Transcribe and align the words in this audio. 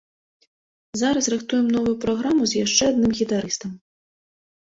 Зараз 1.01 1.25
рыхтуем 1.33 1.67
новую 1.75 1.93
праграму 2.07 2.43
з 2.51 2.63
яшчэ 2.65 2.83
адным 2.93 3.11
гітарыстам. 3.19 3.71